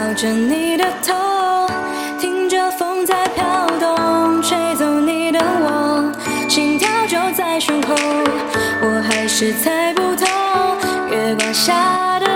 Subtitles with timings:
[0.00, 1.68] 抱着你的头
[2.18, 6.10] 听着风在飘动吹走你的我
[6.48, 7.94] 心跳就在胸口
[8.80, 10.24] 我还是猜不透
[11.10, 12.29] 月光下的